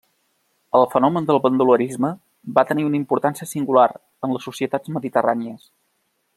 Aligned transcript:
El 0.77 0.85
fenomen 0.93 1.27
del 1.27 1.39
bandolerisme 1.43 2.11
va 2.57 2.65
tenir 2.71 2.87
una 2.87 2.99
importància 3.01 3.49
singular 3.53 3.87
en 3.99 4.35
les 4.37 4.51
societats 4.51 4.97
mediterrànies. 4.97 5.73